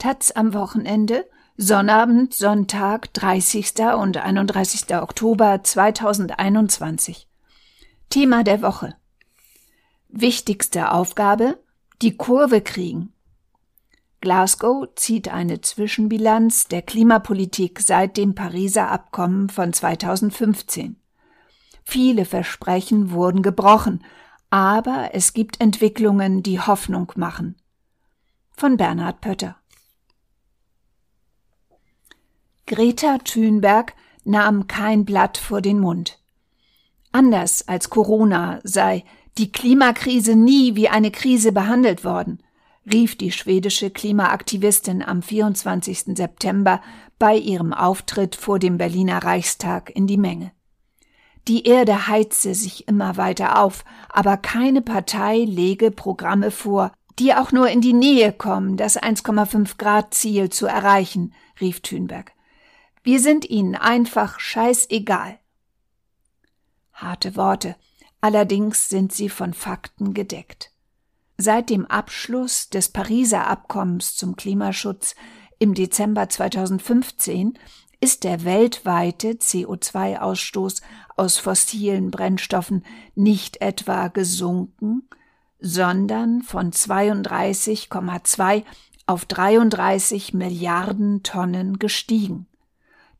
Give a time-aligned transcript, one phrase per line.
[0.00, 3.74] Taz am Wochenende, Sonnabend, Sonntag, 30.
[3.98, 4.96] und 31.
[4.96, 7.28] Oktober 2021.
[8.08, 8.96] Thema der Woche.
[10.08, 11.62] Wichtigste Aufgabe,
[12.00, 13.12] die Kurve kriegen.
[14.22, 20.96] Glasgow zieht eine Zwischenbilanz der Klimapolitik seit dem Pariser Abkommen von 2015.
[21.84, 24.02] Viele Versprechen wurden gebrochen,
[24.48, 27.56] aber es gibt Entwicklungen, die Hoffnung machen.
[28.56, 29.59] Von Bernhard Pötter.
[32.70, 36.20] Greta Thunberg nahm kein Blatt vor den Mund.
[37.12, 39.04] Anders als Corona sei
[39.38, 42.40] die Klimakrise nie wie eine Krise behandelt worden
[42.90, 46.16] rief die schwedische Klimaaktivistin am 24.
[46.16, 46.80] September
[47.18, 50.52] bei ihrem Auftritt vor dem Berliner Reichstag in die Menge.
[51.48, 57.52] Die Erde heize sich immer weiter auf, aber keine Partei lege Programme vor, die auch
[57.52, 62.32] nur in die Nähe kommen, das 1,5 Grad Ziel zu erreichen, rief Thünberg.
[63.02, 65.38] Wir sind ihnen einfach scheißegal.
[66.92, 67.76] Harte Worte,
[68.20, 70.70] allerdings sind sie von Fakten gedeckt.
[71.38, 75.14] Seit dem Abschluss des Pariser Abkommens zum Klimaschutz
[75.58, 77.58] im Dezember 2015
[78.00, 80.82] ist der weltweite CO2-Ausstoß
[81.16, 82.84] aus fossilen Brennstoffen
[83.14, 85.08] nicht etwa gesunken,
[85.60, 88.64] sondern von 32,2
[89.06, 92.46] auf 33 Milliarden Tonnen gestiegen,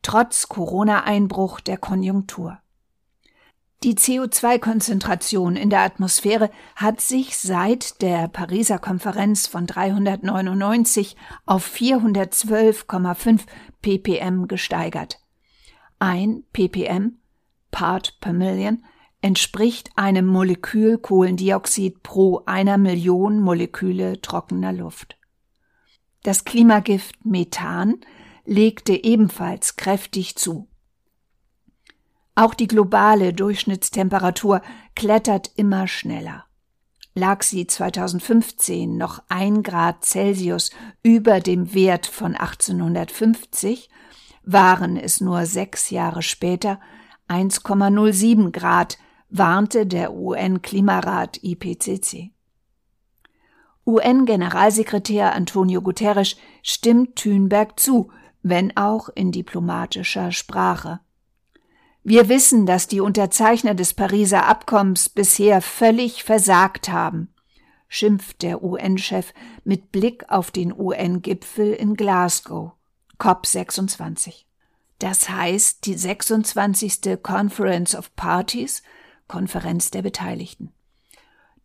[0.03, 2.59] trotz Corona-Einbruch der Konjunktur.
[3.83, 13.41] Die CO2-Konzentration in der Atmosphäre hat sich seit der Pariser Konferenz von 399 auf 412,5
[13.81, 15.21] ppm gesteigert.
[15.99, 17.21] Ein ppm,
[17.71, 18.85] Part per Million,
[19.23, 25.17] entspricht einem Molekül Kohlendioxid pro einer Million Moleküle trockener Luft.
[26.23, 28.01] Das Klimagift Methan
[28.45, 30.69] legte ebenfalls kräftig zu.
[32.35, 34.63] Auch die globale Durchschnittstemperatur
[34.95, 36.45] klettert immer schneller.
[37.15, 40.71] Lag sie 2015 noch ein Grad Celsius
[41.03, 43.91] über dem Wert von 1850,
[44.43, 46.81] waren es nur sechs Jahre später
[47.29, 48.99] 1,07 Grad,
[49.29, 52.31] warnte der UN-Klimarat IPCC.
[53.87, 58.11] UN-Generalsekretär Antonio Guterres stimmt Thünberg zu,
[58.43, 61.01] wenn auch in diplomatischer Sprache.
[62.03, 67.35] Wir wissen, dass die Unterzeichner des Pariser Abkommens bisher völlig versagt haben,
[67.89, 69.35] schimpft der UN-Chef
[69.65, 72.73] mit Blick auf den UN-Gipfel in Glasgow,
[73.19, 74.45] COP26.
[74.99, 77.23] Das heißt die 26.
[77.23, 78.83] Conference of Parties,
[79.29, 80.73] Konferenz der Beteiligten.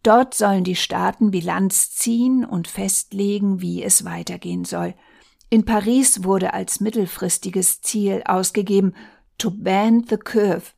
[0.04, 4.94] Dort sollen die Staaten Bilanz ziehen und festlegen, wie es weitergehen soll.
[5.50, 8.94] In Paris wurde als mittelfristiges Ziel ausgegeben,
[9.38, 10.74] to bend the curve,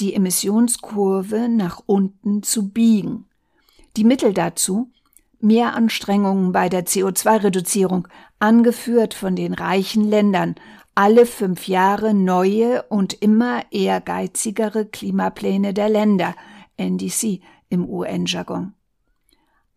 [0.00, 3.26] die Emissionskurve nach unten zu biegen.
[3.96, 4.90] Die Mittel dazu
[5.42, 10.54] mehr Anstrengungen bei der CO2-Reduzierung, angeführt von den reichen Ländern,
[10.94, 16.34] alle fünf Jahre neue und immer ehrgeizigere Klimapläne der Länder,
[16.76, 18.74] NDC im UN-Jargon.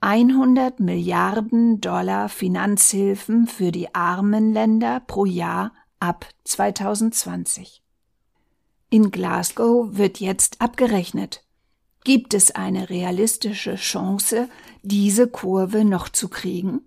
[0.06, 7.82] 100 Milliarden Dollar Finanzhilfen für die armen Länder pro Jahr ab 2020.
[8.92, 11.44] In Glasgow wird jetzt abgerechnet.
[12.04, 14.48] Gibt es eine realistische Chance,
[14.84, 16.82] diese Kurve noch zu kriegen?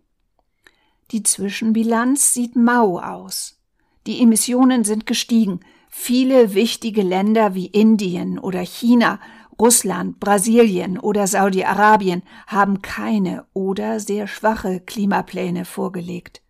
[1.10, 3.58] Die Zwischenbilanz sieht mau aus.
[4.06, 5.58] Die Emissionen sind gestiegen.
[5.90, 9.18] Viele wichtige Länder wie Indien oder China,
[9.60, 16.42] Russland, Brasilien oder Saudi-Arabien haben keine oder sehr schwache Klimapläne vorgelegt.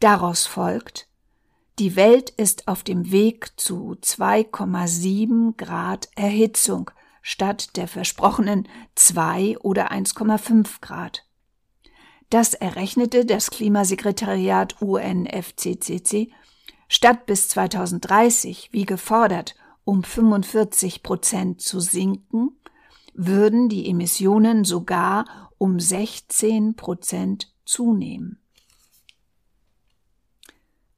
[0.00, 1.08] Daraus folgt,
[1.78, 6.90] die Welt ist auf dem Weg zu 2,7 Grad Erhitzung
[7.20, 11.26] statt der versprochenen 2 oder 1,5 Grad.
[12.30, 16.32] Das errechnete das Klimasekretariat UNFCCC
[16.88, 22.56] statt bis 2030, wie gefordert, um 45 Prozent zu sinken,
[23.14, 25.24] würden die Emissionen sogar
[25.58, 28.40] um 16 Prozent zunehmen.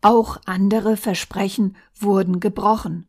[0.00, 3.08] Auch andere Versprechen wurden gebrochen.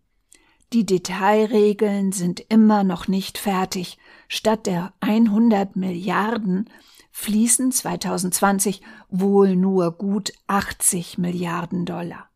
[0.74, 3.98] Die Detailregeln sind immer noch nicht fertig.
[4.28, 6.70] Statt der 100 Milliarden
[7.12, 12.27] fließen 2020 wohl nur gut 80 Milliarden Dollar.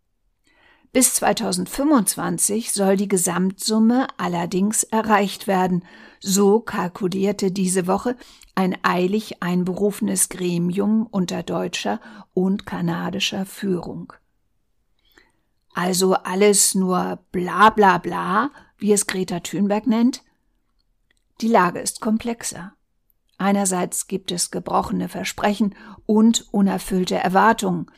[0.93, 5.85] Bis 2025 soll die Gesamtsumme allerdings erreicht werden,
[6.19, 8.17] so kalkulierte diese Woche
[8.55, 12.01] ein eilig einberufenes Gremium unter deutscher
[12.33, 14.11] und kanadischer Führung.
[15.73, 20.23] Also alles nur bla bla bla, wie es Greta Thunberg nennt?
[21.39, 22.73] Die Lage ist komplexer.
[23.37, 25.73] Einerseits gibt es gebrochene Versprechen
[26.05, 27.89] und unerfüllte Erwartungen.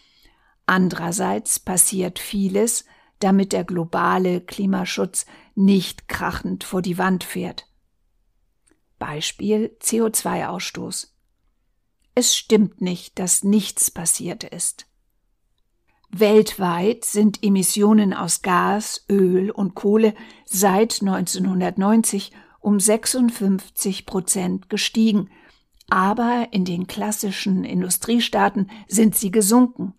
[0.65, 2.85] Andererseits passiert vieles,
[3.19, 5.25] damit der globale Klimaschutz
[5.55, 7.67] nicht krachend vor die Wand fährt.
[8.99, 11.09] Beispiel CO2-Ausstoß.
[12.15, 14.85] Es stimmt nicht, dass nichts passiert ist.
[16.09, 20.13] Weltweit sind Emissionen aus Gas, Öl und Kohle
[20.45, 25.31] seit 1990 um 56 Prozent gestiegen,
[25.89, 29.95] aber in den klassischen Industriestaaten sind sie gesunken,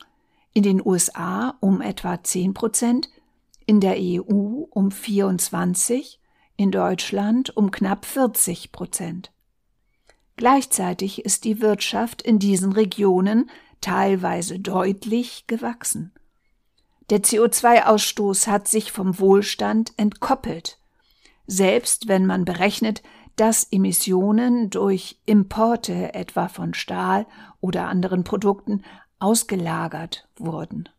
[0.54, 3.10] in den USA um etwa 10 Prozent,
[3.66, 6.20] in der EU um 24,
[6.56, 9.32] in Deutschland um knapp 40 Prozent.
[10.36, 16.12] Gleichzeitig ist die Wirtschaft in diesen Regionen teilweise deutlich gewachsen.
[17.10, 20.78] Der CO2-Ausstoß hat sich vom Wohlstand entkoppelt,
[21.46, 23.02] selbst wenn man berechnet,
[23.36, 27.26] dass Emissionen durch Importe etwa von Stahl
[27.60, 28.84] oder anderen Produkten
[29.24, 30.90] ausgelagert wurden.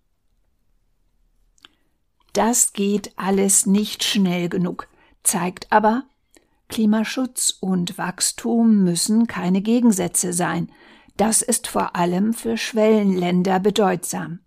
[2.34, 4.88] Das geht alles nicht schnell genug,
[5.22, 6.04] zeigt aber,
[6.68, 10.72] Klimaschutz und Wachstum müssen keine Gegensätze sein,
[11.18, 14.40] das ist vor allem für Schwellenländer bedeutsam.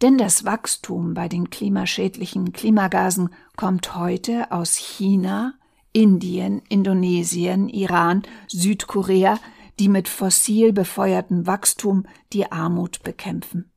[0.00, 5.54] Denn das Wachstum bei den klimaschädlichen Klimagasen kommt heute aus China,
[5.92, 9.38] Indien, Indonesien, Iran, Südkorea,
[9.78, 13.70] die mit fossil befeuertem Wachstum die Armut bekämpfen.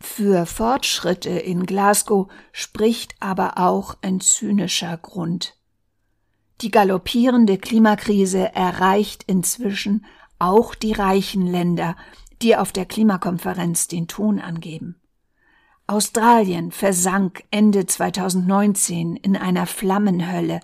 [0.00, 5.56] Für Fortschritte in Glasgow spricht aber auch ein zynischer Grund.
[6.62, 10.06] Die galoppierende Klimakrise erreicht inzwischen
[10.38, 11.96] auch die reichen Länder,
[12.42, 15.00] die auf der Klimakonferenz den Ton angeben.
[15.86, 20.60] Australien versank Ende 2019 in einer Flammenhölle.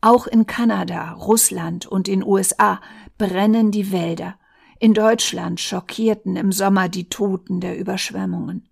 [0.00, 2.80] Auch in Kanada, Russland und den USA
[3.18, 4.36] brennen die Wälder.
[4.78, 8.66] In Deutschland schockierten im Sommer die Toten der Überschwemmungen.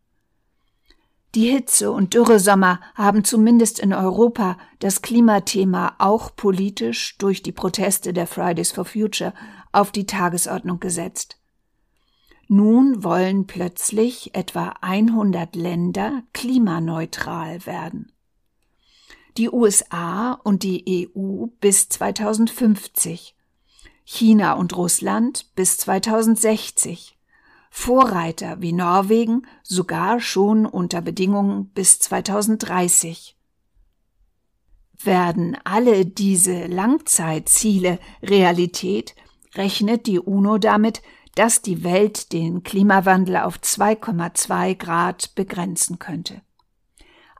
[1.34, 8.14] Die Hitze- und Dürresommer haben zumindest in Europa das Klimathema auch politisch durch die Proteste
[8.14, 9.34] der Fridays for Future
[9.70, 11.38] auf die Tagesordnung gesetzt.
[12.48, 18.10] Nun wollen plötzlich etwa 100 Länder klimaneutral werden.
[19.38, 23.36] Die USA und die EU bis 2050,
[24.02, 27.16] China und Russland bis 2060
[27.70, 33.36] Vorreiter wie Norwegen sogar schon unter Bedingungen bis 2030.
[35.04, 39.14] Werden alle diese Langzeitziele Realität,
[39.54, 41.00] rechnet die UNO damit,
[41.36, 46.42] dass die Welt den Klimawandel auf 2,2 Grad begrenzen könnte.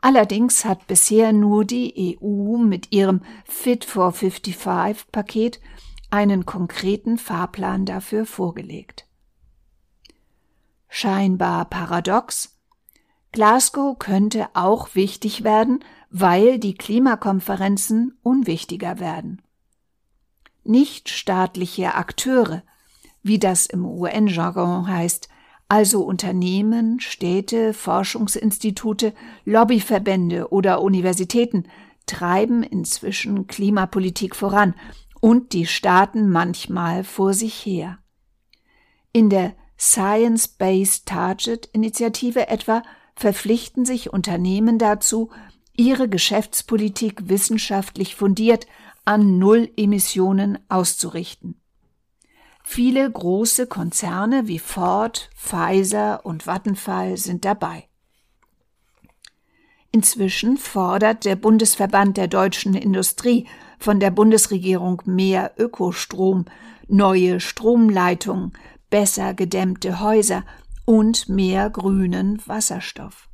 [0.00, 5.60] Allerdings hat bisher nur die EU mit ihrem Fit for 55 Paket
[6.10, 9.08] einen konkreten Fahrplan dafür vorgelegt
[10.88, 12.56] scheinbar paradox.
[13.32, 19.42] Glasgow könnte auch wichtig werden, weil die Klimakonferenzen unwichtiger werden.
[20.64, 22.62] Nichtstaatliche Akteure,
[23.22, 25.28] wie das im UN-Jargon heißt,
[25.68, 29.12] also Unternehmen, Städte, Forschungsinstitute,
[29.44, 31.68] Lobbyverbände oder Universitäten,
[32.06, 34.74] treiben inzwischen Klimapolitik voran
[35.20, 37.98] und die Staaten manchmal vor sich her.
[39.12, 42.82] In der Science-Based Target Initiative etwa
[43.14, 45.30] verpflichten sich Unternehmen dazu,
[45.76, 48.66] ihre Geschäftspolitik wissenschaftlich fundiert
[49.04, 51.60] an Null-Emissionen auszurichten.
[52.70, 57.88] Viele große Konzerne wie Ford, Pfizer und Vattenfall sind dabei.
[59.90, 63.48] Inzwischen fordert der Bundesverband der deutschen Industrie
[63.78, 66.44] von der Bundesregierung mehr Ökostrom,
[66.86, 68.52] neue Stromleitungen,
[68.90, 70.44] besser gedämmte Häuser
[70.84, 73.30] und mehr grünen Wasserstoff.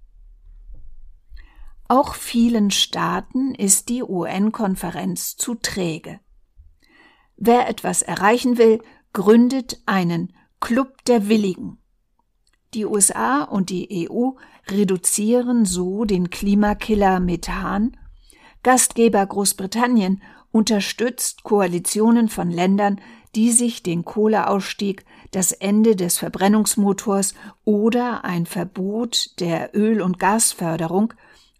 [1.89, 6.21] Auch vielen Staaten ist die UN-Konferenz zu träge.
[7.37, 8.81] Wer etwas erreichen will,
[9.15, 11.79] gründet einen Club der Willigen.
[12.75, 14.33] Die USA und die EU
[14.69, 17.97] reduzieren so den Klimakiller Methan,
[18.65, 23.01] Gastgeber Großbritannien unterstützt Koalitionen von Ländern,
[23.35, 31.15] die sich den Kohleausstieg, das Ende des Verbrennungsmotors oder ein Verbot der Öl- und Gasförderung,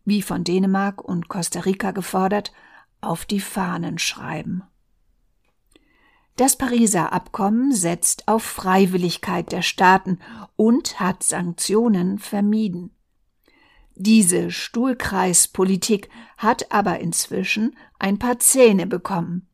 [0.05, 2.53] wie von Dänemark und Costa Rica gefordert,
[3.01, 4.65] auf die Fahnen schreiben.
[6.37, 10.19] Das Pariser Abkommen setzt auf Freiwilligkeit der Staaten
[10.57, 12.91] und hat Sanktionen vermieden.
[13.95, 19.47] Diese Stuhlkreispolitik hat aber inzwischen ein paar Zähne bekommen.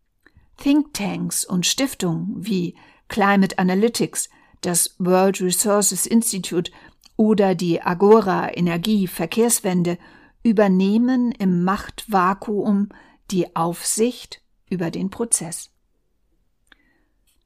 [0.56, 2.74] Thinktanks und Stiftungen wie
[3.08, 4.30] Climate Analytics,
[4.62, 6.72] das World Resources Institute
[7.16, 9.98] oder die Agora Energie Verkehrswende
[10.42, 12.88] übernehmen im Machtvakuum
[13.30, 15.70] die Aufsicht über den Prozess.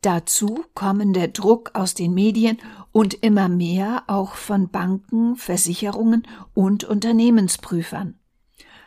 [0.04, 2.58] Dazu kommen der Druck aus den Medien
[2.92, 8.18] und immer mehr auch von Banken, Versicherungen und Unternehmensprüfern.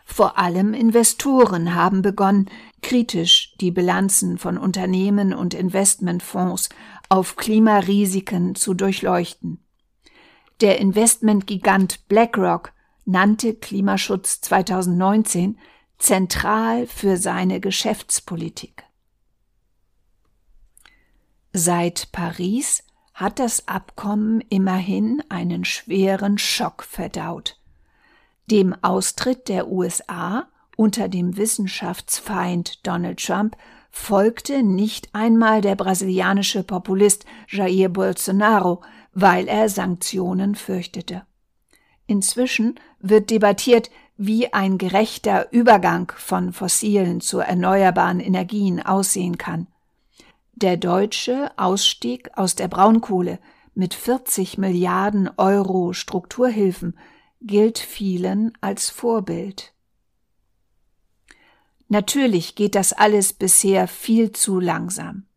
[0.05, 2.51] Vor allem Investoren haben begonnen,
[2.83, 6.69] kritisch die Bilanzen von Unternehmen und Investmentfonds
[7.09, 9.65] auf Klimarisiken zu durchleuchten.
[10.61, 12.73] Der Investmentgigant BlackRock
[13.05, 15.57] nannte Klimaschutz 2019
[15.97, 18.86] zentral für seine Geschäftspolitik.
[21.59, 22.83] Seit Paris
[23.15, 27.59] hat das Abkommen immerhin einen schweren Schock verdaut.
[28.45, 33.57] Dem Austritt der USA unter dem Wissenschaftsfeind Donald Trump
[33.89, 38.83] folgte nicht einmal der brasilianische Populist Jair Bolsonaro,
[39.13, 41.23] weil er Sanktionen fürchtete.
[42.05, 49.65] Inzwischen wird debattiert, wie ein gerechter Übergang von fossilen zu erneuerbaren Energien aussehen kann.
[50.59, 53.37] Der deutsche Ausstieg aus der Braunkohle
[53.75, 56.97] mit 40 Milliarden Euro Strukturhilfen
[57.41, 59.75] gilt vielen als Vorbild.
[61.89, 65.27] Natürlich geht das alles bisher viel zu langsam.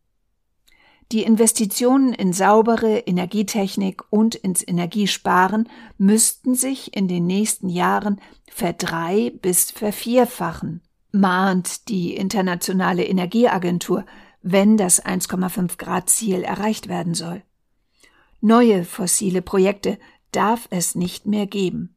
[1.11, 9.31] Die Investitionen in saubere Energietechnik und ins Energiesparen müssten sich in den nächsten Jahren verdrei-
[9.39, 14.03] bis vervierfachen, mahnt die Internationale Energieagentur
[14.41, 17.43] wenn das 1,5 Grad Ziel erreicht werden soll.
[18.41, 19.99] Neue fossile Projekte
[20.31, 21.95] darf es nicht mehr geben.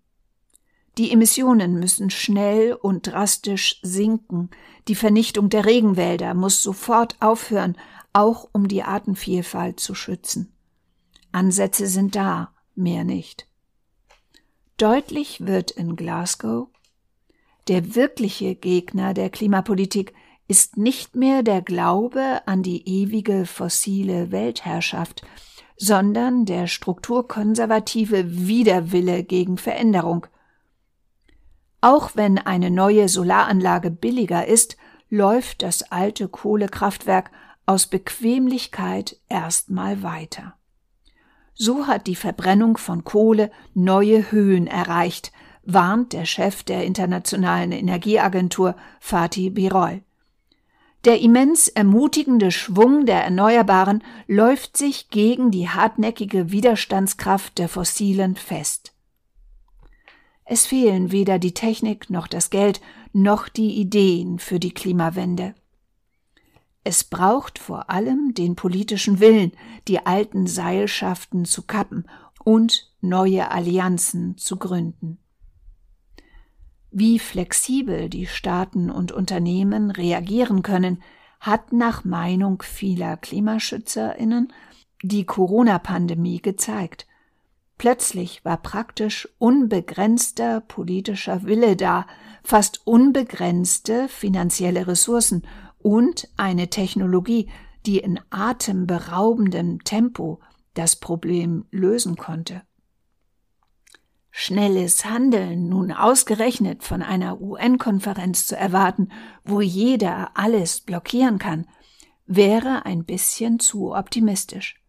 [0.99, 4.51] Die Emissionen müssen schnell und drastisch sinken,
[4.87, 7.77] die Vernichtung der Regenwälder muss sofort aufhören,
[8.13, 10.53] auch um die Artenvielfalt zu schützen.
[11.33, 13.49] Ansätze sind da, mehr nicht.
[14.77, 16.69] Deutlich wird in Glasgow,
[17.67, 20.13] der wirkliche Gegner der Klimapolitik
[20.47, 25.27] ist nicht mehr der Glaube an die ewige fossile Weltherrschaft,
[25.77, 30.27] sondern der strukturkonservative Widerwille gegen Veränderung.
[31.81, 34.77] Auch wenn eine neue Solaranlage billiger ist,
[35.11, 37.31] läuft das alte Kohlekraftwerk
[37.67, 40.55] aus Bequemlichkeit erstmal weiter.
[41.55, 45.33] So hat die Verbrennung von Kohle neue Höhen erreicht,
[45.63, 50.03] warnt der Chef der Internationalen Energieagentur Fatih Birol.
[51.05, 58.95] Der immens ermutigende Schwung der Erneuerbaren läuft sich gegen die hartnäckige Widerstandskraft der fossilen fest.
[60.47, 62.81] Es fehlen weder die Technik noch das Geld
[63.13, 65.55] noch die Ideen für die Klimawende.
[66.85, 69.53] Es braucht vor allem den politischen Willen,
[69.89, 72.07] die alten Seilschaften zu kappen
[72.45, 75.19] und neue Allianzen zu gründen.
[76.97, 81.03] Wie flexibel die Staaten und Unternehmen reagieren können,
[81.41, 84.53] hat nach Meinung vieler Klimaschützerinnen
[85.03, 87.09] die Corona-Pandemie gezeigt.
[87.79, 92.07] Plötzlich war praktisch unbegrenzter politischer Wille da,
[92.45, 95.43] fast unbegrenzte finanzielle Ressourcen
[95.81, 97.49] und eine Technologie,
[97.87, 100.39] die in atemberaubendem Tempo
[100.75, 102.63] das Problem lösen konnte.
[104.37, 109.11] Schnelles Handeln nun ausgerechnet von einer UN-Konferenz zu erwarten,
[109.45, 111.69] wo jeder alles blockieren kann,
[112.27, 114.83] wäre ein bisschen zu optimistisch.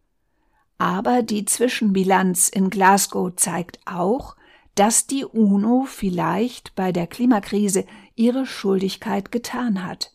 [0.78, 4.34] Aber die Zwischenbilanz in Glasgow zeigt auch,
[4.74, 7.86] dass die UNO vielleicht bei der Klimakrise
[8.16, 10.12] ihre Schuldigkeit getan hat.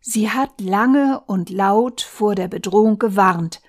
[0.00, 3.60] Sie hat lange und laut vor der Bedrohung gewarnt,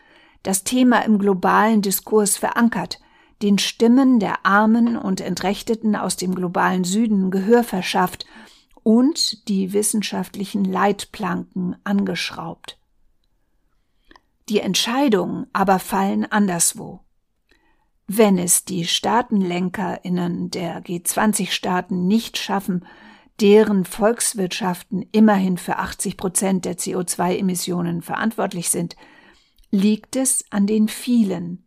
[0.44, 3.02] das Thema im globalen Diskurs verankert,
[3.42, 8.26] den Stimmen der Armen und Entrechteten aus dem globalen Süden Gehör verschafft
[8.84, 12.80] und die wissenschaftlichen Leitplanken angeschraubt.
[14.50, 17.02] Die Entscheidungen aber fallen anderswo.
[18.08, 22.86] Wenn es die Staatenlenkerinnen der G20-Staaten nicht schaffen,
[23.42, 28.96] deren Volkswirtschaften immerhin für 80 Prozent der CO2-Emissionen verantwortlich sind,
[29.70, 31.67] liegt es an den vielen,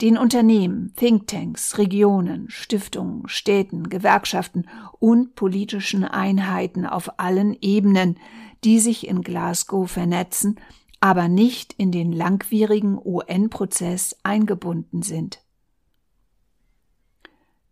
[0.00, 4.68] den Unternehmen, Thinktanks, Regionen, Stiftungen, Städten, Gewerkschaften
[5.00, 8.18] und politischen Einheiten auf allen Ebenen,
[8.64, 10.60] die sich in Glasgow vernetzen,
[11.00, 15.40] aber nicht in den langwierigen UN-Prozess eingebunden sind.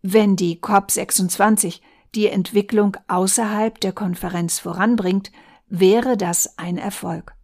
[0.01, 1.81] Wenn die COP26
[2.15, 5.31] die Entwicklung außerhalb der Konferenz voranbringt,
[5.67, 7.35] wäre das ein Erfolg.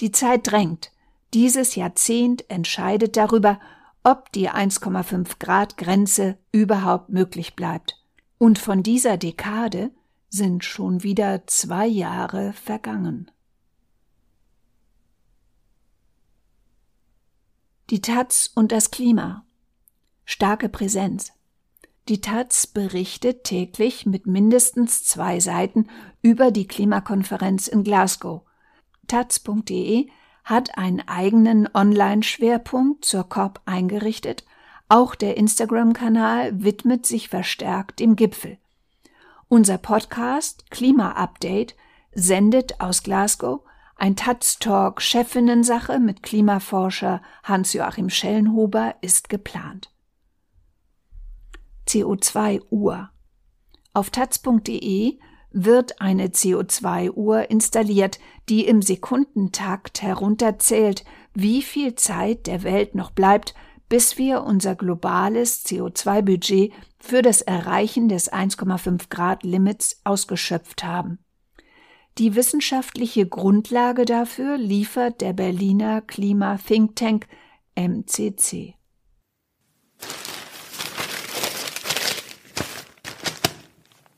[0.00, 0.90] Die Zeit drängt.
[1.34, 3.60] Dieses Jahrzehnt entscheidet darüber,
[4.02, 7.96] ob die 1,5 Grad Grenze überhaupt möglich bleibt.
[8.38, 9.90] Und von dieser Dekade
[10.30, 13.30] sind schon wieder zwei Jahre vergangen.
[17.90, 19.44] Die Taz und das Klima.
[20.24, 21.32] Starke Präsenz.
[22.08, 25.88] Die Taz berichtet täglich mit mindestens zwei Seiten
[26.22, 28.42] über die Klimakonferenz in Glasgow.
[29.08, 30.08] taz.de
[30.50, 34.44] hat einen eigenen Online-Schwerpunkt zur COP eingerichtet.
[34.88, 38.58] Auch der Instagram-Kanal widmet sich verstärkt dem Gipfel.
[39.48, 41.76] Unser Podcast Klima Update
[42.12, 43.60] sendet aus Glasgow
[43.94, 49.92] ein Taz-Talk Chefinnensache mit Klimaforscher Hans-Joachim Schellenhuber ist geplant.
[51.86, 53.10] CO2-Uhr.
[53.92, 55.18] Auf taz.de
[55.52, 61.04] wird eine CO2-Uhr installiert, die im Sekundentakt herunterzählt,
[61.34, 63.54] wie viel Zeit der Welt noch bleibt,
[63.88, 71.18] bis wir unser globales CO2-Budget für das Erreichen des 1,5 Grad Limits ausgeschöpft haben.
[72.18, 77.26] Die wissenschaftliche Grundlage dafür liefert der Berliner Klima-Think Tank
[77.74, 78.74] MCC.